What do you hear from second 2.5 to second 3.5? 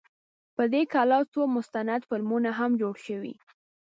هم جوړ شوي.